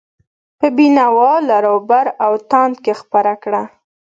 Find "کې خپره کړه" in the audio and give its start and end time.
2.83-3.63